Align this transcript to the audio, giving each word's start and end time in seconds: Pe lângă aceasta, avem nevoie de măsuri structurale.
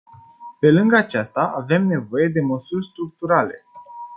Pe 0.59 0.71
lângă 0.71 0.95
aceasta, 0.95 1.53
avem 1.55 1.87
nevoie 1.87 2.27
de 2.27 2.41
măsuri 2.41 2.85
structurale. 2.85 3.65